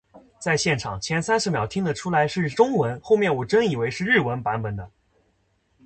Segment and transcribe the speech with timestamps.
[0.39, 4.89] 在现场，前三十秒听得出来是中文，后面我真以为是日文版本的